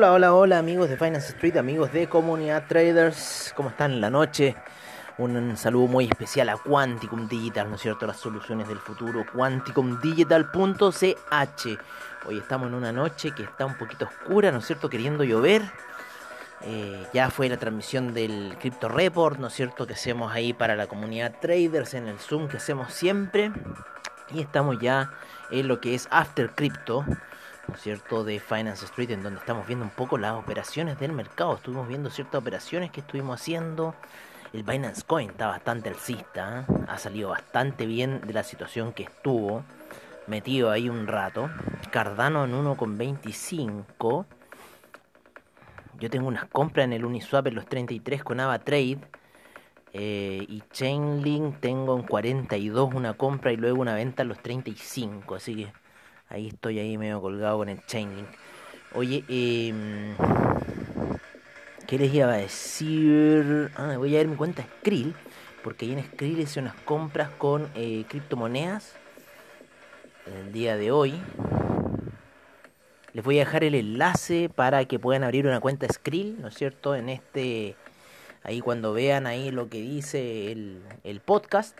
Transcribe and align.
Hola, 0.00 0.12
hola, 0.12 0.32
hola 0.32 0.58
amigos 0.58 0.88
de 0.88 0.96
Finance 0.96 1.32
Street, 1.32 1.58
amigos 1.58 1.92
de 1.92 2.08
Comunidad 2.08 2.64
Traders, 2.66 3.52
¿cómo 3.54 3.68
están 3.68 3.92
en 3.92 4.00
la 4.00 4.08
noche? 4.08 4.56
Un 5.18 5.58
saludo 5.58 5.88
muy 5.88 6.06
especial 6.06 6.48
a 6.48 6.56
Quanticum 6.56 7.28
Digital, 7.28 7.68
¿no 7.68 7.74
es 7.74 7.82
cierto? 7.82 8.06
Las 8.06 8.16
soluciones 8.16 8.66
del 8.66 8.78
futuro, 8.78 9.26
quanticumdigital.ch. 9.30 11.78
Hoy 12.26 12.38
estamos 12.38 12.68
en 12.68 12.74
una 12.74 12.92
noche 12.92 13.32
que 13.32 13.42
está 13.42 13.66
un 13.66 13.76
poquito 13.76 14.06
oscura, 14.06 14.50
¿no 14.50 14.60
es 14.60 14.64
cierto? 14.64 14.88
Queriendo 14.88 15.22
llover. 15.22 15.60
Eh, 16.62 17.06
ya 17.12 17.28
fue 17.28 17.50
la 17.50 17.58
transmisión 17.58 18.14
del 18.14 18.56
Crypto 18.58 18.88
Report, 18.88 19.38
¿no 19.38 19.48
es 19.48 19.52
cierto? 19.52 19.86
Que 19.86 19.92
hacemos 19.92 20.32
ahí 20.32 20.54
para 20.54 20.76
la 20.76 20.86
comunidad 20.86 21.34
traders 21.42 21.92
en 21.92 22.08
el 22.08 22.18
Zoom 22.18 22.48
que 22.48 22.56
hacemos 22.56 22.94
siempre. 22.94 23.52
Y 24.30 24.40
estamos 24.40 24.78
ya 24.80 25.10
en 25.50 25.68
lo 25.68 25.78
que 25.78 25.94
es 25.94 26.08
After 26.10 26.54
Crypto 26.54 27.04
cierto?, 27.76 28.24
de 28.24 28.40
Finance 28.40 28.84
Street, 28.84 29.10
en 29.10 29.22
donde 29.22 29.40
estamos 29.40 29.66
viendo 29.66 29.84
un 29.84 29.90
poco 29.90 30.18
las 30.18 30.32
operaciones 30.32 30.98
del 30.98 31.12
mercado. 31.12 31.54
Estuvimos 31.54 31.88
viendo 31.88 32.10
ciertas 32.10 32.40
operaciones 32.40 32.90
que 32.90 33.00
estuvimos 33.00 33.40
haciendo. 33.40 33.94
El 34.52 34.64
Binance 34.64 35.02
Coin 35.06 35.30
está 35.30 35.46
bastante 35.46 35.88
alcista, 35.88 36.60
¿eh? 36.68 36.72
ha 36.88 36.98
salido 36.98 37.28
bastante 37.28 37.86
bien 37.86 38.20
de 38.26 38.32
la 38.32 38.42
situación 38.42 38.92
que 38.92 39.04
estuvo. 39.04 39.62
Metido 40.26 40.70
ahí 40.70 40.88
un 40.88 41.06
rato. 41.06 41.50
Cardano 41.90 42.44
en 42.44 42.52
1,25. 42.52 44.26
Yo 45.98 46.10
tengo 46.10 46.28
unas 46.28 46.46
compras 46.46 46.84
en 46.84 46.94
el 46.94 47.04
Uniswap 47.04 47.46
en 47.46 47.54
los 47.54 47.66
33 47.66 48.24
con 48.24 48.40
AvaTrade. 48.40 48.98
Eh, 49.92 50.44
y 50.48 50.62
Chainlink 50.70 51.60
tengo 51.60 51.96
en 51.96 52.04
42 52.04 52.94
una 52.94 53.14
compra 53.14 53.52
y 53.52 53.56
luego 53.56 53.80
una 53.80 53.94
venta 53.94 54.22
en 54.22 54.28
los 54.28 54.40
35. 54.40 55.34
Así 55.34 55.56
que 55.56 55.72
Ahí 56.30 56.46
estoy 56.46 56.78
ahí 56.78 56.96
medio 56.96 57.20
colgado 57.20 57.58
con 57.58 57.68
el 57.68 57.84
Chainlink. 57.86 58.28
Oye, 58.94 59.24
eh, 59.28 60.14
¿qué 61.88 61.98
les 61.98 62.14
iba 62.14 62.32
a 62.32 62.36
decir? 62.36 63.72
Ah, 63.74 63.96
voy 63.98 64.14
a 64.14 64.18
ver 64.18 64.28
mi 64.28 64.36
cuenta 64.36 64.64
Skrill, 64.78 65.12
porque 65.64 65.86
ahí 65.86 65.92
en 65.92 66.04
Skrill 66.04 66.38
hice 66.38 66.60
unas 66.60 66.76
compras 66.82 67.30
con 67.30 67.68
eh, 67.74 68.04
criptomonedas 68.08 68.94
el 70.26 70.52
día 70.52 70.76
de 70.76 70.92
hoy. 70.92 71.20
Les 73.12 73.24
voy 73.24 73.38
a 73.38 73.44
dejar 73.44 73.64
el 73.64 73.74
enlace 73.74 74.48
para 74.48 74.84
que 74.84 75.00
puedan 75.00 75.24
abrir 75.24 75.48
una 75.48 75.58
cuenta 75.58 75.88
Skrill, 75.92 76.40
¿no 76.40 76.46
es 76.46 76.54
cierto? 76.54 76.94
En 76.94 77.08
este, 77.08 77.74
ahí 78.44 78.60
cuando 78.60 78.92
vean 78.92 79.26
ahí 79.26 79.50
lo 79.50 79.68
que 79.68 79.78
dice 79.78 80.52
el, 80.52 80.80
el 81.02 81.18
podcast, 81.18 81.76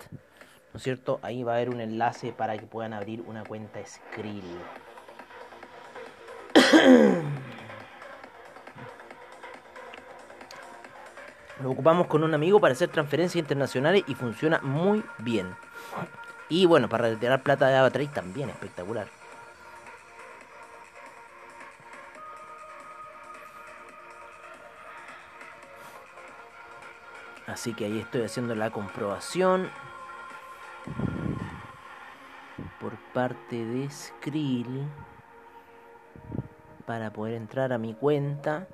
¿no 0.72 0.78
es 0.78 0.82
cierto? 0.82 1.18
Ahí 1.22 1.42
va 1.42 1.52
a 1.52 1.56
haber 1.56 1.70
un 1.70 1.80
enlace 1.80 2.32
para 2.32 2.56
que 2.56 2.66
puedan 2.66 2.92
abrir 2.92 3.22
una 3.22 3.44
cuenta 3.44 3.80
Skrill. 3.84 4.44
Lo 11.62 11.70
ocupamos 11.72 12.06
con 12.06 12.24
un 12.24 12.32
amigo 12.32 12.60
para 12.60 12.72
hacer 12.72 12.88
transferencias 12.88 13.40
internacionales 13.40 14.04
y 14.06 14.14
funciona 14.14 14.60
muy 14.62 15.04
bien. 15.18 15.54
Y 16.48 16.64
bueno, 16.66 16.88
para 16.88 17.08
retirar 17.08 17.42
plata 17.42 17.68
de 17.68 17.76
Avatrade 17.76 18.08
también 18.08 18.48
espectacular. 18.48 19.08
Así 27.46 27.74
que 27.74 27.84
ahí 27.84 27.98
estoy 27.98 28.22
haciendo 28.22 28.54
la 28.54 28.70
comprobación 28.70 29.70
parte 33.20 33.66
de 33.66 33.90
Skrill 33.90 34.88
para 36.86 37.12
poder 37.12 37.34
entrar 37.34 37.70
a 37.70 37.76
mi 37.76 37.92
cuenta, 37.92 38.66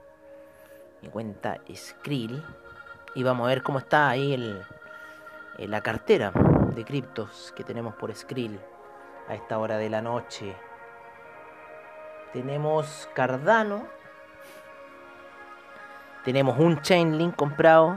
mi 1.03 1.09
cuenta 1.09 1.59
Skrill, 1.75 2.45
y 3.17 3.25
vamos 3.25 3.45
a 3.45 3.49
ver 3.49 3.65
cómo 3.65 3.81
está 3.81 4.09
ahí 4.09 4.35
el, 4.35 4.65
la 5.59 5.81
cartera 5.81 6.31
de 6.77 6.85
criptos 6.85 7.53
que 7.57 7.65
tenemos 7.65 7.97
por 7.97 8.15
Skrill 8.15 8.61
a 9.29 9.35
esta 9.35 9.59
hora 9.59 9.79
de 9.79 9.91
la 9.91 10.01
noche. 10.01 10.55
Tenemos 12.33 13.09
Cardano, 13.15 13.89
tenemos 16.25 16.57
un 16.61 16.81
Chainlink 16.83 17.35
comprado, 17.35 17.97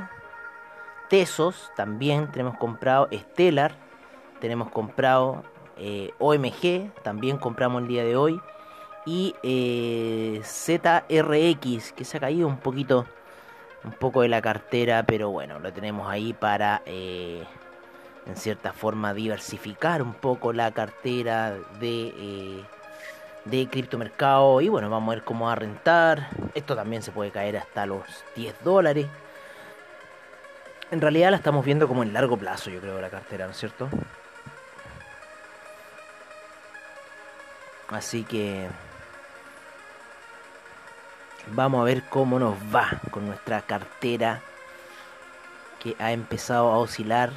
Tesos 1.09 1.71
también 1.75 2.31
tenemos 2.31 2.57
comprado, 2.57 3.07
Stellar 3.13 3.73
tenemos 4.39 4.71
comprado 4.71 5.43
eh, 5.79 6.13
OMG, 6.19 6.91
también 7.03 7.37
compramos 7.37 7.81
el 7.81 7.87
día 7.87 8.03
de 8.03 8.15
hoy. 8.15 8.39
Y 9.05 9.33
eh, 9.43 10.41
ZRX, 10.43 11.93
que 11.93 12.05
se 12.05 12.17
ha 12.17 12.19
caído 12.19 12.47
un 12.47 12.57
poquito, 12.57 13.05
un 13.83 13.93
poco 13.93 14.21
de 14.21 14.27
la 14.27 14.41
cartera, 14.41 15.03
pero 15.03 15.29
bueno, 15.29 15.57
lo 15.59 15.71
tenemos 15.71 16.09
ahí 16.09 16.33
para, 16.33 16.81
eh, 16.85 17.43
en 18.27 18.35
cierta 18.35 18.73
forma, 18.73 19.13
diversificar 19.13 20.01
un 20.01 20.13
poco 20.13 20.53
la 20.53 20.71
cartera 20.71 21.55
de, 21.79 22.63
de 23.45 23.67
criptomercado. 23.67 24.61
Y 24.61 24.67
bueno, 24.67 24.89
vamos 24.89 25.13
a 25.13 25.15
ver 25.15 25.23
cómo 25.23 25.45
va 25.45 25.53
a 25.53 25.55
rentar. 25.55 26.27
Esto 26.53 26.75
también 26.75 27.01
se 27.01 27.11
puede 27.11 27.31
caer 27.31 27.57
hasta 27.57 27.85
los 27.85 28.03
10 28.35 28.63
dólares. 28.63 29.07
En 30.91 31.01
realidad 31.01 31.31
la 31.31 31.37
estamos 31.37 31.63
viendo 31.63 31.87
como 31.87 32.03
en 32.03 32.13
largo 32.13 32.35
plazo, 32.37 32.69
yo 32.69 32.81
creo, 32.81 32.99
la 32.99 33.09
cartera, 33.09 33.45
¿no 33.45 33.51
es 33.51 33.57
cierto? 33.57 33.89
Así 37.89 38.23
que 38.23 38.69
vamos 41.47 41.81
a 41.81 41.83
ver 41.83 42.03
cómo 42.09 42.39
nos 42.39 42.55
va 42.73 42.99
con 43.11 43.25
nuestra 43.25 43.61
cartera 43.61 44.41
que 45.79 45.95
ha 45.99 46.11
empezado 46.11 46.71
a 46.71 46.77
oscilar 46.77 47.31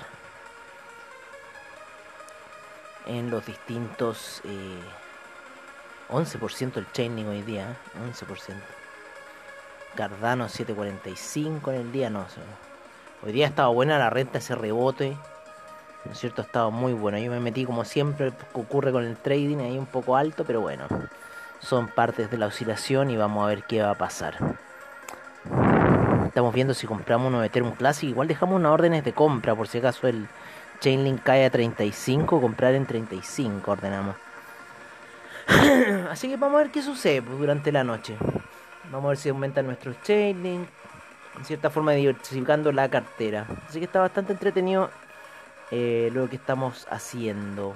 en 3.06 3.30
los 3.30 3.46
distintos 3.46 4.42
eh, 4.44 4.80
11% 6.10 6.76
el 6.76 6.92
chaining 6.92 7.28
hoy 7.28 7.42
día, 7.42 7.76
11%. 8.04 8.50
¿eh? 8.50 8.54
Cardano 9.94 10.46
7.45 10.46 11.70
en 11.70 11.80
el 11.80 11.92
día, 11.92 12.10
no. 12.10 12.26
Hoy 13.24 13.32
día 13.32 13.46
ha 13.46 13.48
estado 13.48 13.72
buena 13.72 13.98
la 13.98 14.10
renta, 14.10 14.38
ese 14.38 14.54
rebote. 14.54 15.16
¿No 16.04 16.14
cierto? 16.14 16.42
Estado 16.42 16.70
muy 16.70 16.92
bueno. 16.92 17.18
Yo 17.18 17.30
me 17.30 17.40
metí 17.40 17.64
como 17.64 17.84
siempre 17.84 18.32
ocurre 18.52 18.92
con 18.92 19.04
el 19.04 19.16
trading, 19.16 19.58
ahí 19.58 19.78
un 19.78 19.86
poco 19.86 20.16
alto, 20.16 20.44
pero 20.44 20.60
bueno, 20.60 20.86
son 21.60 21.88
partes 21.88 22.30
de 22.30 22.38
la 22.38 22.46
oscilación 22.46 23.10
y 23.10 23.16
vamos 23.16 23.44
a 23.44 23.48
ver 23.48 23.64
qué 23.64 23.82
va 23.82 23.90
a 23.90 23.98
pasar. 23.98 24.36
Estamos 26.27 26.54
viendo 26.54 26.74
si 26.74 26.86
compramos 26.86 27.28
uno 27.28 27.41
de 27.41 27.47
Ethereum 27.48 27.72
Classic. 27.72 28.09
Igual 28.09 28.28
dejamos 28.28 28.56
unas 28.56 28.72
órdenes 28.72 29.04
de 29.04 29.12
compra 29.12 29.54
por 29.54 29.68
si 29.68 29.78
acaso 29.78 30.09
el 30.09 30.27
Chainlink 30.80 31.22
cae 31.22 31.44
a 31.44 31.50
35, 31.50 32.41
comprar 32.41 32.74
en 32.74 32.86
35 32.86 33.71
ordenamos. 33.71 34.16
Así 36.10 36.28
que 36.28 36.36
vamos 36.36 36.56
a 36.56 36.62
ver 36.65 36.72
qué 36.72 36.82
sucede 36.82 37.22
pues, 37.22 37.38
durante 37.38 37.71
la 37.71 37.84
noche. 37.84 38.16
Vamos 38.91 39.06
a 39.06 39.09
ver 39.10 39.18
si 39.18 39.28
aumenta 39.28 39.62
nuestro 39.62 39.94
Chainlink. 40.03 40.68
En 41.38 41.44
cierta 41.44 41.71
forma 41.71 41.92
diversificando 41.92 42.72
la 42.72 42.88
cartera. 42.88 43.47
Así 43.68 43.78
que 43.78 43.86
está 43.86 44.00
bastante 44.00 44.32
entretenido 44.32 44.91
eh, 45.74 46.10
lo 46.13 46.28
que 46.28 46.36
estamos 46.36 46.86
haciendo. 46.91 47.74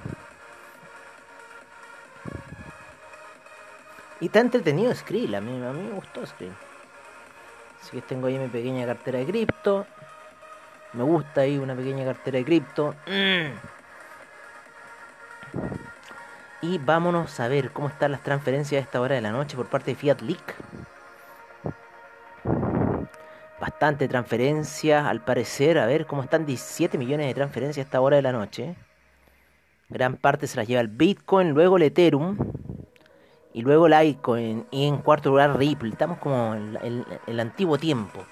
Y 4.20 4.26
está 4.26 4.40
entretenido 4.40 4.94
Skrill, 4.94 5.34
a 5.34 5.40
mí, 5.40 5.64
a 5.64 5.72
mí 5.72 5.82
me 5.82 5.92
gustó 5.92 6.24
Skrill. 6.26 6.52
Así 7.80 7.92
que 7.92 8.02
tengo 8.02 8.26
ahí 8.26 8.38
mi 8.38 8.48
pequeña 8.48 8.86
cartera 8.86 9.18
de 9.18 9.26
cripto. 9.26 9.86
Me 10.92 11.04
gusta 11.04 11.40
ahí 11.40 11.56
una 11.56 11.74
pequeña 11.74 12.04
cartera 12.04 12.36
de 12.38 12.44
cripto. 12.44 12.94
Y 16.60 16.78
vámonos 16.78 17.40
a 17.40 17.48
ver 17.48 17.70
cómo 17.70 17.88
están 17.88 18.12
las 18.12 18.22
transferencias 18.22 18.80
a 18.80 18.84
esta 18.84 19.00
hora 19.00 19.14
de 19.14 19.22
la 19.22 19.32
noche 19.32 19.56
por 19.56 19.68
parte 19.68 19.92
de 19.92 19.96
Fiat 19.96 20.20
Leak 20.20 20.54
bastante 23.66 24.06
transferencia, 24.06 25.08
al 25.08 25.24
parecer. 25.24 25.78
A 25.78 25.86
ver 25.86 26.06
cómo 26.06 26.22
están 26.22 26.46
17 26.46 26.96
millones 26.98 27.26
de 27.26 27.34
transferencias 27.34 27.84
a 27.84 27.86
esta 27.88 28.00
hora 28.00 28.14
de 28.14 28.22
la 28.22 28.30
noche. 28.30 28.76
Gran 29.88 30.16
parte 30.16 30.46
se 30.46 30.56
las 30.56 30.68
lleva 30.68 30.80
el 30.80 30.88
Bitcoin, 30.88 31.50
luego 31.50 31.76
el 31.76 31.82
Ethereum 31.82 32.38
y 33.52 33.62
luego 33.62 33.86
el 33.86 33.94
Litecoin 33.98 34.66
y 34.70 34.86
en 34.86 34.98
cuarto 34.98 35.30
lugar 35.30 35.58
Ripple. 35.58 35.90
Estamos 35.90 36.18
como 36.18 36.54
en 36.54 37.04
el, 37.26 37.40
antiguo 37.40 37.76
tiempo. 37.76 38.24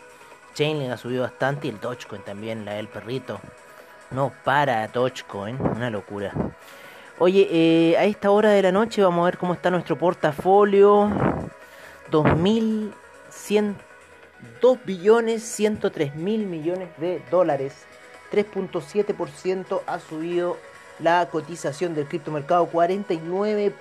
Chainlink 0.54 0.92
ha 0.92 0.96
subido 0.96 1.22
bastante 1.22 1.66
y 1.66 1.70
el 1.70 1.80
Dogecoin 1.80 2.22
también, 2.22 2.64
la 2.64 2.74
del 2.74 2.86
perrito. 2.86 3.40
No 4.12 4.32
para 4.44 4.86
Dogecoin, 4.86 5.60
una 5.60 5.90
locura. 5.90 6.32
Oye, 7.18 7.48
eh, 7.50 7.96
a 7.96 8.04
esta 8.04 8.30
hora 8.30 8.50
de 8.50 8.62
la 8.62 8.70
noche 8.70 9.02
vamos 9.02 9.22
a 9.22 9.24
ver 9.26 9.38
cómo 9.38 9.54
está 9.54 9.70
nuestro 9.70 9.98
portafolio. 9.98 11.08
2.100, 12.12 13.74
2 14.60 14.84
billones 14.84 15.42
103 15.42 16.14
mil 16.16 16.44
millones 16.46 16.88
de 16.98 17.22
dólares. 17.30 17.86
3.7% 18.32 19.82
ha 19.86 20.00
subido 20.00 20.56
la 20.98 21.26
cotización 21.30 21.94
del 21.94 22.06
criptomercado. 22.06 22.66
49, 22.66 23.72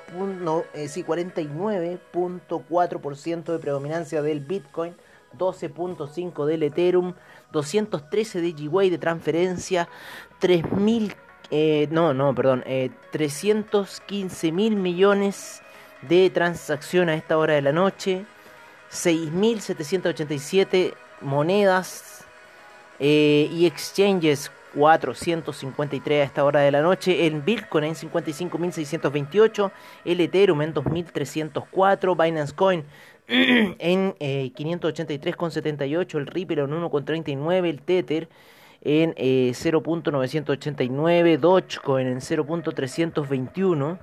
eh, 0.74 0.88
sí, 0.88 1.04
49.4% 1.04 3.51
de 3.51 3.60
predominancia 3.60 4.21
del 4.21 4.39
Bitcoin, 4.39 4.95
12.5 5.38 6.45
del 6.45 6.63
Ethereum, 6.63 7.15
213 7.51 8.39
de 8.42 8.51
Gwei 8.51 8.89
de 8.89 8.98
transferencia, 8.98 9.89
3000 10.39 11.13
eh, 11.56 11.88
no, 11.92 12.15
no, 12.15 12.33
perdón, 12.33 12.63
eh, 12.65 12.89
315 13.12 14.51
mil 14.51 14.75
millones 14.75 15.62
de 16.01 16.31
transacción 16.31 17.10
a 17.10 17.13
esta 17.13 17.38
hora 17.38 17.54
de 17.54 17.62
la 17.62 17.71
noche, 17.71 18.25
6.787 18.93 20.93
monedas 21.21 22.25
eh, 22.99 23.49
y 23.51 23.65
exchanges 23.65 24.51
453 24.75 26.21
a 26.21 26.23
esta 26.23 26.43
hora 26.43 26.59
de 26.61 26.71
la 26.71 26.81
noche, 26.81 27.27
el 27.27 27.41
Bitcoin 27.41 27.83
en 27.85 27.93
55.628, 27.95 29.71
el 30.05 30.19
Ethereum 30.21 30.61
en 30.61 30.73
2.304, 30.73 32.23
Binance 32.23 32.53
Coin 32.53 32.85
en 33.27 34.13
583,78, 34.15 36.15
eh, 36.15 36.17
el 36.17 36.27
Ripple 36.27 36.61
en 36.61 36.71
1,39, 36.71 37.67
el 37.67 37.81
Tether 37.81 38.29
en 38.81 39.15
0.989, 39.15 41.27
eh, 41.27 41.37
Dogecoin 41.37 42.07
en 42.07 42.19
0.321, 42.19 43.97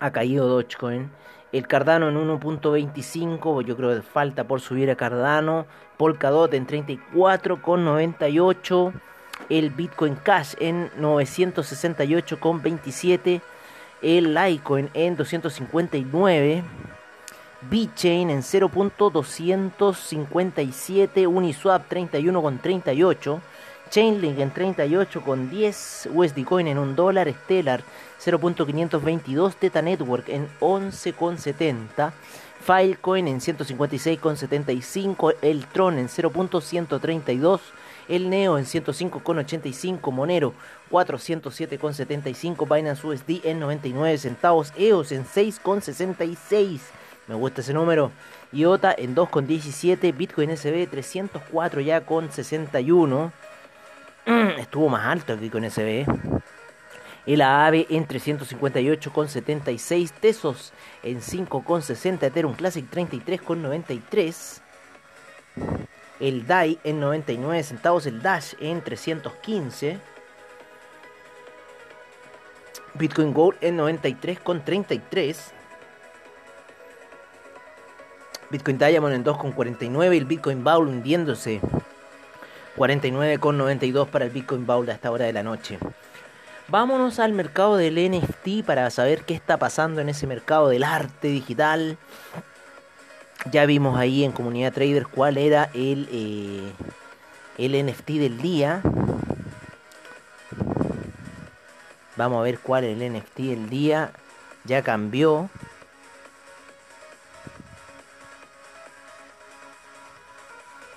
ha 0.00 0.12
caído 0.12 0.48
Dogecoin. 0.48 1.10
El 1.52 1.66
Cardano 1.66 2.08
en 2.08 2.16
1.25, 2.16 3.62
yo 3.62 3.76
creo 3.76 3.94
que 3.94 4.00
falta 4.02 4.44
por 4.44 4.60
subir 4.60 4.90
a 4.90 4.96
Cardano. 4.96 5.66
Polkadot 5.96 6.52
en 6.54 6.66
34,98 6.66 8.92
el 9.48 9.70
Bitcoin 9.70 10.16
Cash 10.16 10.54
en 10.58 10.90
968,27, 10.92 13.40
el 14.02 14.34
Litecoin 14.34 14.90
en 14.94 15.16
259, 15.16 16.62
BitChain 17.70 18.28
en 18.30 18.42
0.257, 18.42 21.26
Uniswap 21.26 21.90
31,38, 21.90 23.40
Chainlink 23.90 24.38
en 24.40 24.52
38,10, 24.52 26.10
USD 26.12 26.44
Coin 26.44 26.66
en 26.66 26.78
1 26.78 26.94
dólar, 26.94 27.32
Stellar 27.44 27.82
0.522, 28.24 29.54
Teta 29.54 29.82
Network 29.82 30.28
en 30.28 30.48
11,70, 30.60 32.12
Filecoin 32.60 33.28
en 33.28 33.40
156,75, 33.40 35.36
el 35.40 35.66
Tron 35.66 35.98
en 35.98 36.08
0.132, 36.08 37.60
el 38.08 38.28
Neo 38.28 38.58
en 38.58 38.64
105,85, 38.64 40.10
Monero 40.10 40.52
407,75, 40.90 42.74
Binance 42.74 43.06
USD 43.06 43.46
en 43.46 43.60
99 43.60 44.18
centavos, 44.18 44.72
EOS 44.76 45.12
en 45.12 45.24
6,66, 45.24 46.80
me 47.28 47.34
gusta 47.34 47.60
ese 47.60 47.72
número, 47.72 48.10
IOTA 48.52 48.94
en 48.96 49.14
2,17, 49.14 50.16
Bitcoin 50.16 50.56
SB 50.56 50.88
304 50.88 51.80
ya 51.80 52.06
con 52.06 52.30
61, 52.30 53.32
estuvo 54.58 54.88
más 54.88 55.06
alto 55.06 55.32
el 55.32 55.40
Bitcoin 55.40 55.68
SB. 55.70 56.06
El 57.26 57.42
AAVE 57.42 57.86
en 57.90 58.06
358,76, 58.06 60.12
Tesos 60.12 60.72
en 61.02 61.20
5,60, 61.20 62.22
Ethereum 62.22 62.54
Classic 62.54 62.88
33,93 62.88 64.62
el 66.20 66.46
DAI 66.46 66.78
en 66.84 67.00
99 67.00 67.62
centavos, 67.62 68.06
el 68.06 68.22
Dash 68.22 68.54
en 68.60 68.82
315, 68.82 69.98
Bitcoin 72.94 73.34
Gold 73.34 73.58
en 73.60 73.78
93,33, 73.78 75.36
Bitcoin 78.50 78.78
Diamond 78.78 79.14
en 79.14 79.24
2,49 79.24 80.14
y 80.14 80.18
el 80.18 80.24
Bitcoin 80.24 80.64
Bowl 80.64 80.88
hundiéndose 80.88 81.60
49,92 82.76 84.08
para 84.08 84.24
el 84.24 84.30
Bitcoin 84.30 84.66
Bowl 84.66 84.88
a 84.88 84.92
esta 84.92 85.10
hora 85.10 85.24
de 85.24 85.32
la 85.32 85.42
noche. 85.42 85.78
Vámonos 86.68 87.20
al 87.20 87.32
mercado 87.32 87.76
del 87.76 87.94
NFT 87.94 88.64
para 88.66 88.90
saber 88.90 89.22
qué 89.22 89.34
está 89.34 89.56
pasando 89.56 90.00
en 90.00 90.08
ese 90.08 90.26
mercado 90.26 90.68
del 90.68 90.84
arte 90.84 91.28
digital. 91.28 91.96
Ya 93.50 93.66
vimos 93.66 93.98
ahí 93.98 94.24
en 94.24 94.32
Comunidad 94.32 94.72
Trader 94.72 95.06
cuál 95.06 95.38
era 95.38 95.70
el, 95.74 96.08
eh, 96.10 96.72
el 97.58 97.86
NFT 97.86 98.08
del 98.10 98.38
día. 98.38 98.82
Vamos 102.16 102.40
a 102.40 102.42
ver 102.42 102.58
cuál 102.58 102.84
es 102.84 103.00
el 103.00 103.12
NFT 103.12 103.38
del 103.38 103.70
día. 103.70 104.10
Ya 104.64 104.82
cambió. 104.82 105.48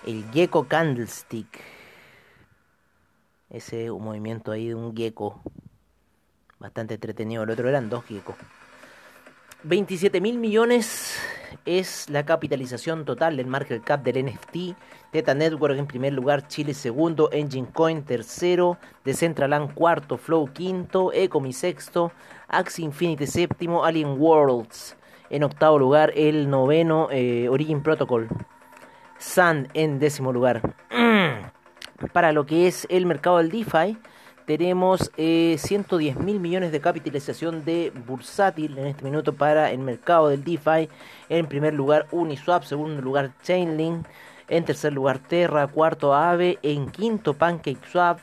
El 0.09 0.25
Gecko 0.31 0.63
Candlestick. 0.63 1.61
Ese 3.47 3.91
un 3.91 4.03
movimiento 4.03 4.51
ahí 4.51 4.69
de 4.69 4.73
un 4.73 4.95
gecko. 4.95 5.39
Bastante 6.57 6.95
entretenido. 6.95 7.43
El 7.43 7.51
otro 7.51 7.69
eran 7.69 7.91
dos 7.91 8.05
geckos. 8.05 8.35
27 9.61 10.19
mil 10.19 10.39
millones 10.39 11.15
es 11.63 12.09
la 12.09 12.25
capitalización 12.25 13.05
total 13.05 13.37
del 13.37 13.45
market 13.45 13.83
cap 13.83 14.01
del 14.01 14.25
NFT. 14.25 14.75
Teta 15.11 15.35
Network 15.35 15.77
en 15.77 15.85
primer 15.85 16.13
lugar, 16.13 16.47
Chile 16.47 16.73
segundo, 16.73 17.29
Engine 17.31 17.67
Coin 17.71 18.01
tercero, 18.01 18.79
Decentraland 19.05 19.75
cuarto, 19.75 20.17
Flow 20.17 20.51
quinto, 20.51 21.13
Ecomi 21.13 21.53
sexto, 21.53 22.11
Axie 22.47 22.83
Infinity 22.83 23.27
séptimo, 23.27 23.85
Alien 23.85 24.19
Worlds 24.19 24.97
en 25.29 25.43
octavo 25.43 25.77
lugar, 25.77 26.11
el 26.15 26.49
noveno 26.49 27.09
eh, 27.11 27.47
Origin 27.47 27.83
Protocol, 27.83 28.27
Sand 29.19 29.69
en 29.73 29.99
décimo 29.99 30.33
lugar. 30.33 30.61
Para 32.13 32.31
lo 32.31 32.45
que 32.45 32.67
es 32.67 32.87
el 32.89 33.05
mercado 33.05 33.37
del 33.37 33.51
DeFi, 33.51 33.97
tenemos 34.45 35.11
110 35.15 36.15
eh, 36.15 36.19
mil 36.19 36.39
millones 36.39 36.71
de 36.71 36.81
capitalización 36.81 37.63
de 37.65 37.93
bursátil 38.07 38.79
en 38.79 38.87
este 38.87 39.03
minuto 39.03 39.33
para 39.33 39.69
el 39.69 39.77
mercado 39.77 40.29
del 40.29 40.43
DeFi. 40.43 40.89
En 41.29 41.45
primer 41.45 41.75
lugar 41.75 42.07
Uniswap, 42.11 42.63
segundo 42.63 42.99
lugar 42.99 43.31
Chainlink, 43.43 44.07
en 44.47 44.65
tercer 44.65 44.93
lugar 44.93 45.19
Terra, 45.19 45.67
cuarto 45.67 46.15
Aave, 46.15 46.57
en 46.63 46.89
quinto 46.89 47.35
PancakeSwap. 47.35 48.21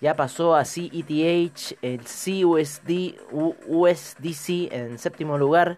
Ya 0.00 0.14
pasó 0.14 0.54
a 0.54 0.64
CETH, 0.64 1.76
el 1.82 2.02
CUSD, 2.02 3.16
USDC 3.32 4.72
en 4.72 4.98
séptimo 4.98 5.36
lugar 5.38 5.76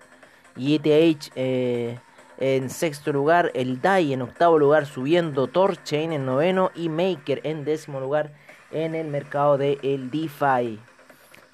y 0.56 0.74
ETH 0.74 1.32
eh, 1.36 1.98
en 2.40 2.70
sexto 2.70 3.12
lugar, 3.12 3.52
el 3.54 3.80
DAI 3.80 4.14
en 4.14 4.22
octavo 4.22 4.58
lugar 4.58 4.86
subiendo, 4.86 5.46
Torchain 5.46 6.12
en 6.12 6.24
noveno 6.24 6.70
y 6.74 6.88
Maker 6.88 7.42
en 7.44 7.64
décimo 7.64 8.00
lugar 8.00 8.32
en 8.70 8.94
el 8.94 9.08
mercado 9.08 9.58
de 9.58 9.78
el 9.82 10.10
DeFi. 10.10 10.80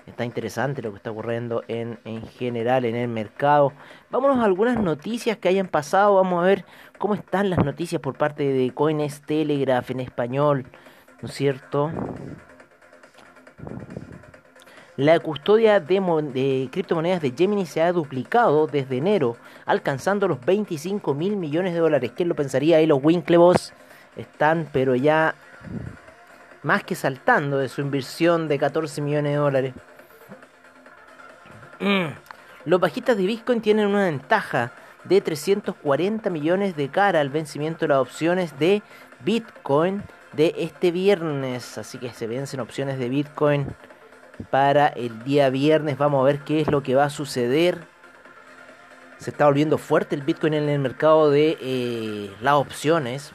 Está 0.07 0.25
interesante 0.25 0.83
lo 0.83 0.93
que 0.93 0.99
está 0.99 1.11
ocurriendo 1.11 1.65
en, 1.67 1.99
en 2.05 2.23
general 2.23 2.85
en 2.85 2.95
el 2.95 3.09
mercado. 3.09 3.73
Vámonos 4.11 4.39
a 4.39 4.45
algunas 4.45 4.79
noticias 4.79 5.37
que 5.37 5.49
hayan 5.49 5.67
pasado. 5.67 6.15
Vamos 6.15 6.41
a 6.41 6.47
ver 6.47 6.65
cómo 6.99 7.15
están 7.15 7.51
las 7.51 7.65
noticias 7.65 8.01
por 8.01 8.17
parte 8.17 8.45
de 8.45 8.73
Coins 8.73 9.23
Telegraph 9.23 9.91
en 9.91 9.99
español. 9.99 10.67
¿No 11.21 11.29
es 11.29 11.35
cierto? 11.35 11.91
La 14.97 15.21
custodia 15.21 15.79
de, 15.79 16.69
criptomonedas 16.73 17.21
de 17.21 17.35
Gemini 17.37 17.67
se 17.67 17.83
ha 17.83 17.93
duplicado 17.93 18.67
desde 18.67 18.97
enero, 18.97 19.37
alcanzando 19.67 20.27
los 20.27 20.41
25 20.41 21.13
mil 21.13 21.37
millones 21.37 21.75
de 21.75 21.81
dólares. 21.81 22.13
¿Quién 22.17 22.31
lo 22.31 22.35
pensaría? 22.35 22.79
Ahí 22.79 22.87
los 22.87 23.03
Winklevoss 23.03 23.75
están, 24.17 24.69
pero 24.73 24.95
ya 24.95 25.35
más 26.63 26.83
que 26.83 26.95
saltando 26.95 27.59
de 27.59 27.69
su 27.69 27.83
inversión 27.83 28.49
de 28.49 28.59
14 28.59 29.03
millones 29.03 29.33
de 29.33 29.39
dólares. 29.39 29.75
Mm. 31.81 32.07
Los 32.65 32.81
bajistas 32.81 33.19
de 33.19 33.27
Bitcoin 33.27 33.61
tienen 33.61 33.87
una 33.87 34.07
ventaja 34.07 34.73
de 35.05 35.21
340 35.21 36.31
millones 36.31 36.75
de 36.75 36.89
cara 36.89 37.21
al 37.21 37.29
vencimiento 37.29 37.81
de 37.81 37.89
las 37.89 37.99
opciones 37.99 38.59
de 38.59 38.83
Bitcoin 39.25 40.03
de 40.33 40.55
este 40.57 40.91
viernes. 40.91 41.77
Así 41.77 41.99
que 41.99 42.11
se 42.15 42.27
vencen 42.27 42.61
opciones 42.61 42.99
de 42.99 43.11
Bitcoin 43.11 43.67
para 44.51 44.89
el 44.89 45.25
día 45.25 45.51
viernes. 45.51 45.99
Vamos 45.99 46.21
a 46.21 46.25
ver 46.25 46.41
qué 46.41 46.61
es 46.61 46.69
lo 46.69 46.83
que 46.83 46.95
va 46.95 47.05
a 47.05 47.11
suceder. 47.11 47.79
Se 49.19 49.31
está 49.31 49.47
volviendo 49.47 49.79
fuerte 49.79 50.15
el 50.15 50.23
Bitcoin 50.23 50.55
en 50.55 50.69
el 50.69 50.79
mercado 50.79 51.31
de 51.31 51.57
eh, 51.61 52.31
las 52.41 52.55
opciones. 52.55 53.33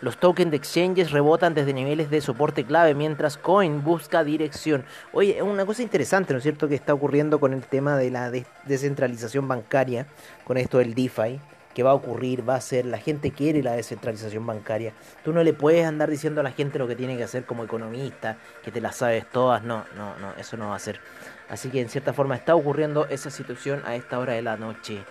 Los 0.00 0.18
tokens 0.18 0.50
de 0.50 0.56
exchanges 0.56 1.12
rebotan 1.12 1.54
desde 1.54 1.72
niveles 1.72 2.10
de 2.10 2.20
soporte 2.20 2.64
clave 2.64 2.92
mientras 2.92 3.36
Coin 3.36 3.84
busca 3.84 4.24
dirección. 4.24 4.84
Oye, 5.12 5.36
es 5.36 5.42
una 5.42 5.64
cosa 5.64 5.82
interesante, 5.82 6.32
¿no 6.32 6.38
es 6.38 6.42
cierto?, 6.42 6.66
que 6.66 6.74
está 6.74 6.92
ocurriendo 6.92 7.38
con 7.38 7.52
el 7.52 7.64
tema 7.64 7.96
de 7.96 8.10
la 8.10 8.32
descentralización 8.64 9.46
bancaria, 9.46 10.08
con 10.44 10.56
esto 10.56 10.78
del 10.78 10.94
DeFi, 10.94 11.38
que 11.74 11.82
va 11.82 11.90
a 11.90 11.94
ocurrir, 11.94 12.48
va 12.48 12.56
a 12.56 12.60
ser, 12.60 12.86
la 12.86 12.98
gente 12.98 13.30
quiere 13.30 13.62
la 13.62 13.72
descentralización 13.72 14.46
bancaria. 14.46 14.92
Tú 15.24 15.32
no 15.32 15.42
le 15.42 15.52
puedes 15.52 15.86
andar 15.86 16.10
diciendo 16.10 16.40
a 16.40 16.44
la 16.44 16.52
gente 16.52 16.78
lo 16.78 16.86
que 16.86 16.96
tiene 16.96 17.16
que 17.16 17.24
hacer 17.24 17.44
como 17.44 17.64
economista, 17.64 18.36
que 18.62 18.70
te 18.70 18.80
las 18.80 18.96
sabes 18.96 19.28
todas, 19.30 19.62
no, 19.62 19.84
no, 19.96 20.16
no, 20.18 20.34
eso 20.36 20.56
no 20.56 20.68
va 20.68 20.76
a 20.76 20.78
ser. 20.78 21.00
Así 21.48 21.70
que 21.70 21.80
en 21.80 21.88
cierta 21.88 22.12
forma 22.12 22.36
está 22.36 22.54
ocurriendo 22.54 23.06
esa 23.06 23.30
situación 23.30 23.82
a 23.84 23.94
esta 23.96 24.18
hora 24.18 24.34
de 24.34 24.42
la 24.42 24.56
noche. 24.56 25.04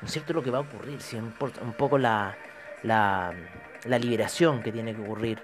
¿No 0.00 0.06
es 0.06 0.12
cierto 0.12 0.32
lo 0.32 0.42
que 0.42 0.50
va 0.50 0.58
a 0.58 0.62
ocurrir? 0.62 1.00
Si 1.00 1.16
un 1.16 1.32
poco 1.76 1.98
la, 1.98 2.36
la 2.82 3.32
la 3.84 3.98
liberación 3.98 4.62
que 4.62 4.72
tiene 4.72 4.94
que 4.94 5.02
ocurrir 5.02 5.38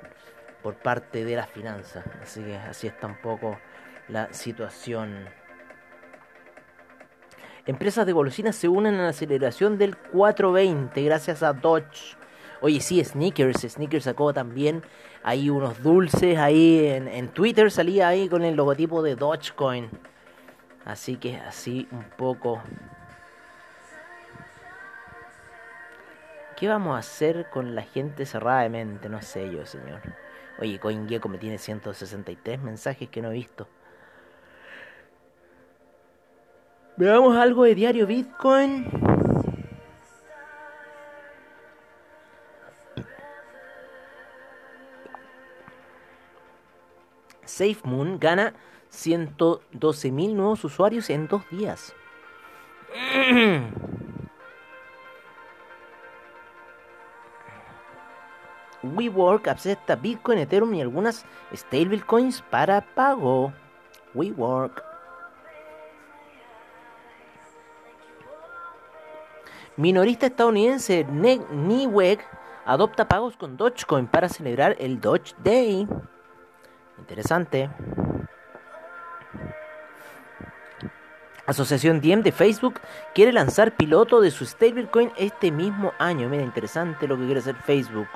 por 0.63 0.75
parte 0.75 1.25
de 1.25 1.37
las 1.37 1.49
finanzas. 1.49 2.05
Así 2.23 2.43
que 2.43 2.57
así 2.57 2.87
está 2.87 3.07
un 3.07 3.21
poco 3.21 3.59
la 4.09 4.33
situación. 4.33 5.29
Empresas 7.71 8.05
de 8.05 8.13
golosinas 8.13 8.57
se 8.57 8.67
unen 8.67 8.97
a 8.97 9.03
la 9.05 9.09
aceleración 9.11 9.79
del 9.79 9.97
420 9.97 11.05
gracias 11.05 11.45
a 11.45 11.53
Dodge. 11.53 12.17
Oye, 12.61 12.81
sí, 12.81 13.03
Sneakers. 13.05 13.61
Sneakers 13.61 14.03
sacó 14.03 14.35
también 14.35 14.83
ahí 15.23 15.51
unos 15.51 15.81
dulces. 15.81 16.37
Ahí 16.37 16.85
en, 16.87 17.07
en 17.07 17.29
Twitter 17.29 17.71
salía 17.71 18.09
ahí 18.09 18.29
con 18.29 18.43
el 18.43 18.57
logotipo 18.57 19.03
de 19.03 19.15
Dogecoin. 19.15 19.89
Así 20.85 21.15
que 21.15 21.37
así 21.37 21.87
un 21.93 22.03
poco 22.17 22.61
¿Qué 26.57 26.67
vamos 26.67 26.97
a 26.97 26.99
hacer 26.99 27.49
con 27.51 27.77
la 27.77 27.83
gente 27.83 28.27
cerrada 28.27 28.63
de 28.63 28.69
mente? 28.69 29.09
No 29.09 29.23
sé 29.23 29.49
yo, 29.49 29.65
señor. 29.65 30.01
Oye, 30.59 30.81
CoinGecko 30.81 31.29
me 31.29 31.39
tiene 31.39 31.57
163 31.57 32.61
mensajes 32.61 33.09
que 33.09 33.23
no 33.23 33.31
he 33.31 33.35
visto. 33.35 33.69
Veamos 37.01 37.35
algo 37.35 37.65
de 37.65 37.75
diario 37.75 38.07
Bitcoin. 38.07 38.85
SafeMoon 47.47 48.21
gana 48.21 48.53
112.000 48.93 50.35
nuevos 50.35 50.63
usuarios 50.63 51.09
en 51.09 51.27
dos 51.27 51.41
días. 51.49 51.95
WeWork 58.83 59.49
acepta 59.49 59.97
Bitcoin, 59.97 60.41
Ethereum 60.41 60.75
y 60.75 60.83
algunas 60.83 61.25
stablecoins 61.55 62.43
para 62.43 62.83
pago. 62.95 63.55
WeWork. 64.13 64.90
Minorista 69.81 70.27
estadounidense 70.27 71.05
Niweg 71.05 72.21
adopta 72.67 73.09
pagos 73.09 73.35
con 73.39 73.57
Dogecoin 73.57 74.07
para 74.07 74.29
celebrar 74.29 74.77
el 74.79 75.01
Doge 75.01 75.35
Day. 75.43 75.89
Interesante. 76.99 77.71
Asociación 81.47 82.03
Diem 82.03 82.23
de 82.23 82.31
Facebook 82.31 82.79
quiere 83.15 83.33
lanzar 83.33 83.75
piloto 83.75 84.21
de 84.21 84.31
su 84.31 84.45
stablecoin 84.45 85.13
este 85.17 85.51
mismo 85.51 85.95
año. 85.99 86.29
Mira, 86.29 86.43
interesante 86.43 87.09
lo 87.09 87.17
que 87.17 87.25
quiere 87.25 87.41
hacer 87.41 87.55
Facebook. 87.55 88.09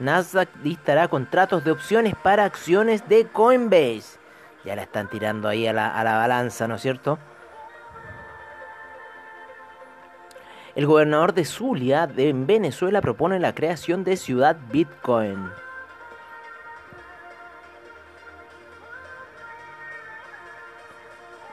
Nasdaq 0.00 0.48
listará 0.64 1.06
contratos 1.06 1.62
de 1.62 1.70
opciones 1.70 2.16
para 2.16 2.44
acciones 2.44 3.08
de 3.08 3.28
Coinbase. 3.28 4.18
Ya 4.64 4.74
la 4.74 4.82
están 4.82 5.08
tirando 5.08 5.46
ahí 5.46 5.68
a 5.68 5.72
la, 5.72 6.02
balanza, 6.02 6.66
¿no 6.66 6.74
es 6.74 6.82
cierto? 6.82 7.20
El 10.78 10.86
gobernador 10.86 11.34
de 11.34 11.44
Zulia, 11.44 12.06
de 12.06 12.32
Venezuela, 12.32 13.00
propone 13.00 13.40
la 13.40 13.52
creación 13.52 14.04
de 14.04 14.16
Ciudad 14.16 14.56
Bitcoin. 14.70 15.50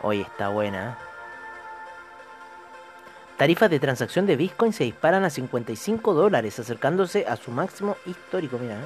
Hoy 0.04 0.22
está 0.22 0.50
buena. 0.50 1.00
Tarifas 3.38 3.72
de 3.72 3.80
transacción 3.80 4.28
de 4.28 4.36
Bitcoin 4.36 4.74
se 4.74 4.84
disparan 4.84 5.24
a 5.24 5.32
55 5.32 6.14
dólares, 6.14 6.60
acercándose 6.60 7.26
a 7.28 7.36
su 7.36 7.50
máximo 7.50 7.98
histórico. 8.06 8.60
Mira. 8.60 8.78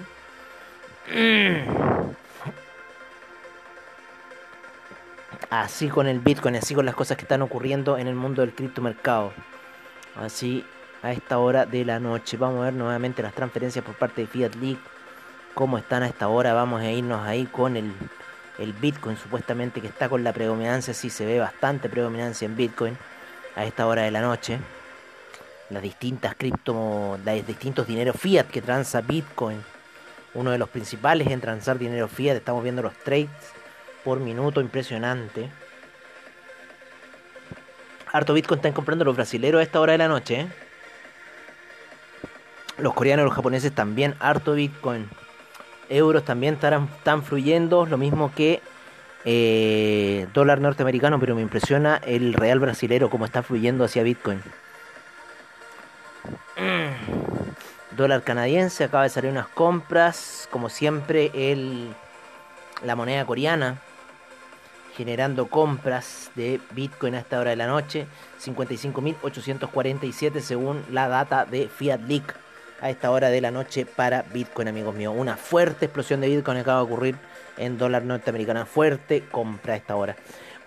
¿eh? 1.09 1.65
Así 5.49 5.89
con 5.89 6.07
el 6.07 6.19
Bitcoin, 6.19 6.55
así 6.55 6.75
con 6.75 6.85
las 6.85 6.95
cosas 6.95 7.17
que 7.17 7.23
están 7.23 7.41
ocurriendo 7.41 7.97
en 7.97 8.07
el 8.07 8.15
mundo 8.15 8.41
del 8.41 8.53
criptomercado. 8.53 9.33
Así 10.15 10.65
a 11.01 11.11
esta 11.11 11.39
hora 11.39 11.65
de 11.65 11.85
la 11.85 11.99
noche. 11.99 12.37
Vamos 12.37 12.61
a 12.61 12.65
ver 12.65 12.73
nuevamente 12.73 13.21
las 13.21 13.33
transferencias 13.33 13.83
por 13.83 13.95
parte 13.95 14.21
de 14.21 14.27
Fiat 14.27 14.55
League. 14.55 14.79
Cómo 15.53 15.77
están 15.77 16.03
a 16.03 16.07
esta 16.07 16.27
hora. 16.27 16.53
Vamos 16.53 16.81
a 16.81 16.91
irnos 16.91 17.25
ahí 17.25 17.45
con 17.45 17.77
el, 17.77 17.93
el 18.57 18.73
Bitcoin, 18.73 19.17
supuestamente 19.17 19.81
que 19.81 19.87
está 19.87 20.09
con 20.09 20.23
la 20.23 20.33
predominancia. 20.33 20.93
Sí, 20.93 21.09
se 21.09 21.25
ve 21.25 21.39
bastante 21.39 21.89
predominancia 21.89 22.45
en 22.45 22.55
Bitcoin 22.55 22.97
a 23.55 23.65
esta 23.65 23.87
hora 23.87 24.03
de 24.03 24.11
la 24.11 24.21
noche. 24.21 24.59
Las 25.69 25.83
distintas 25.83 26.35
cripto, 26.35 27.17
los 27.23 27.47
distintos 27.47 27.87
dineros 27.87 28.15
fiat 28.19 28.47
que 28.47 28.61
transa 28.61 29.01
Bitcoin. 29.01 29.63
Uno 30.33 30.51
de 30.51 30.57
los 30.57 30.69
principales 30.69 31.27
en 31.27 31.41
transar 31.41 31.77
dinero 31.77 32.07
fiat. 32.07 32.35
Estamos 32.35 32.63
viendo 32.63 32.81
los 32.81 32.93
trades 32.93 33.29
por 34.03 34.19
minuto, 34.19 34.61
impresionante. 34.61 35.49
Harto 38.11 38.33
Bitcoin 38.33 38.57
están 38.57 38.73
comprando 38.73 39.05
los 39.05 39.15
brasileros 39.15 39.59
a 39.59 39.63
esta 39.63 39.79
hora 39.79 39.91
de 39.91 39.99
la 39.99 40.07
noche. 40.07 40.41
¿eh? 40.41 40.47
Los 42.77 42.93
coreanos 42.93 43.23
y 43.23 43.27
los 43.27 43.35
japoneses 43.35 43.73
también, 43.73 44.15
harto 44.19 44.53
Bitcoin. 44.53 45.09
Euros 45.89 46.23
también 46.23 46.55
estarán, 46.55 46.89
están 46.97 47.23
fluyendo, 47.23 47.85
lo 47.85 47.97
mismo 47.97 48.31
que 48.33 48.61
eh, 49.25 50.27
dólar 50.33 50.61
norteamericano, 50.61 51.19
pero 51.19 51.35
me 51.35 51.41
impresiona 51.41 51.97
el 51.97 52.33
real 52.33 52.59
brasilero 52.59 53.09
como 53.09 53.25
está 53.25 53.43
fluyendo 53.43 53.83
hacia 53.83 54.03
Bitcoin. 54.03 54.41
Mm. 56.57 57.95
Dólar 57.95 58.23
canadiense, 58.23 58.85
acaba 58.85 59.03
de 59.03 59.09
salir 59.09 59.31
unas 59.31 59.47
compras, 59.47 60.47
como 60.51 60.69
siempre 60.69 61.31
el, 61.33 61.93
la 62.83 62.95
moneda 62.95 63.25
coreana, 63.25 63.81
generando 64.99 65.47
compras 65.47 66.29
de 66.35 66.59
Bitcoin 66.71 67.15
a 67.15 67.19
esta 67.19 67.39
hora 67.39 67.51
de 67.51 67.55
la 67.55 67.67
noche, 67.67 68.05
55.847 68.43 70.41
según 70.41 70.83
la 70.91 71.07
data 71.07 71.45
de 71.45 71.69
Fiat 71.69 72.01
Leak 72.01 72.35
a 72.81 72.89
esta 72.89 73.09
hora 73.09 73.29
de 73.29 73.39
la 73.39 73.49
noche 73.49 73.85
para 73.85 74.23
Bitcoin, 74.23 74.67
amigos 74.67 74.93
míos. 74.93 75.13
Una 75.17 75.37
fuerte 75.37 75.85
explosión 75.85 76.19
de 76.19 76.27
Bitcoin 76.27 76.57
acaba 76.57 76.79
de 76.79 76.83
ocurrir 76.83 77.15
en 77.55 77.77
dólar 77.77 78.03
norteamericano. 78.03 78.65
Fuerte 78.65 79.23
compra 79.31 79.75
a 79.75 79.77
esta 79.77 79.95
hora. 79.95 80.17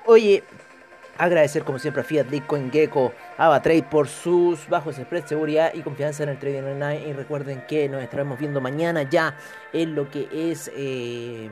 Oye, 0.06 0.42
agradecer 1.18 1.62
como 1.62 1.78
siempre 1.78 2.00
a 2.00 2.04
Fiat, 2.06 2.30
Bitcoin, 2.30 2.72
Gecko, 2.72 3.12
AvaTrade 3.36 3.82
por 3.82 4.08
sus 4.08 4.66
bajos 4.66 4.96
spread, 4.96 5.26
seguridad 5.26 5.74
y 5.74 5.82
confianza 5.82 6.22
en 6.22 6.30
el 6.30 6.38
trading 6.38 6.62
online. 6.62 7.06
Y 7.06 7.12
recuerden 7.12 7.64
que 7.68 7.86
nos 7.86 8.02
estaremos 8.02 8.38
viendo 8.38 8.62
mañana 8.62 9.02
ya 9.02 9.36
en 9.74 9.94
lo 9.94 10.08
que 10.08 10.26
es... 10.32 10.70
Eh, 10.74 11.50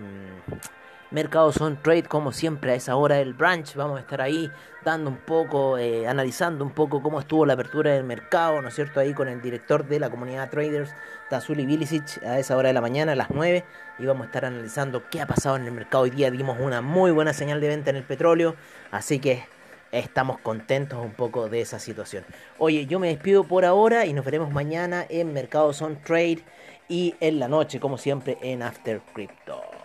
Mercados 1.10 1.60
on 1.60 1.76
Trade, 1.82 2.04
como 2.04 2.30
siempre 2.30 2.70
a 2.70 2.74
esa 2.76 2.94
hora 2.94 3.16
del 3.16 3.34
branch. 3.34 3.74
Vamos 3.74 3.98
a 3.98 4.00
estar 4.02 4.20
ahí 4.20 4.48
dando 4.84 5.10
un 5.10 5.16
poco, 5.16 5.76
eh, 5.76 6.06
analizando 6.06 6.64
un 6.64 6.70
poco 6.70 7.02
cómo 7.02 7.18
estuvo 7.18 7.44
la 7.44 7.54
apertura 7.54 7.92
del 7.92 8.04
mercado, 8.04 8.62
¿no 8.62 8.68
es 8.68 8.74
cierto? 8.76 9.00
Ahí 9.00 9.12
con 9.12 9.26
el 9.26 9.42
director 9.42 9.88
de 9.88 9.98
la 9.98 10.08
comunidad 10.08 10.50
Traders, 10.50 10.94
Tazuli 11.28 11.66
Bilicic, 11.66 12.22
a 12.22 12.38
esa 12.38 12.56
hora 12.56 12.68
de 12.68 12.74
la 12.74 12.80
mañana, 12.80 13.12
a 13.12 13.16
las 13.16 13.30
9. 13.30 13.64
Y 13.98 14.06
vamos 14.06 14.22
a 14.22 14.26
estar 14.26 14.44
analizando 14.44 15.02
qué 15.10 15.20
ha 15.20 15.26
pasado 15.26 15.56
en 15.56 15.64
el 15.64 15.72
mercado. 15.72 16.04
Hoy 16.04 16.10
día 16.10 16.30
dimos 16.30 16.58
una 16.60 16.80
muy 16.80 17.10
buena 17.10 17.32
señal 17.32 17.60
de 17.60 17.66
venta 17.66 17.90
en 17.90 17.96
el 17.96 18.04
petróleo, 18.04 18.54
así 18.92 19.18
que 19.18 19.44
estamos 19.90 20.38
contentos 20.38 21.04
un 21.04 21.12
poco 21.12 21.48
de 21.48 21.60
esa 21.60 21.80
situación. 21.80 22.24
Oye, 22.58 22.86
yo 22.86 23.00
me 23.00 23.08
despido 23.08 23.42
por 23.42 23.64
ahora 23.64 24.06
y 24.06 24.12
nos 24.12 24.24
veremos 24.24 24.52
mañana 24.52 25.06
en 25.08 25.32
Mercados 25.32 25.82
on 25.82 26.00
Trade 26.02 26.44
y 26.88 27.16
en 27.18 27.40
la 27.40 27.48
noche, 27.48 27.80
como 27.80 27.98
siempre, 27.98 28.38
en 28.42 28.62
After 28.62 29.00
Crypto. 29.12 29.79